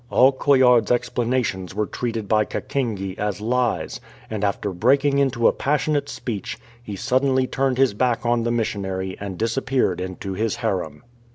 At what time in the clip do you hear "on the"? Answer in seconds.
8.25-8.49